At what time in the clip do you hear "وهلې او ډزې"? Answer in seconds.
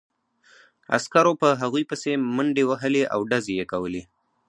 2.69-3.53